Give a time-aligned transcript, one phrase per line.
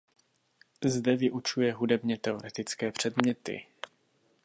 [0.85, 3.65] Zde vyučuje hudebně teoretické předměty.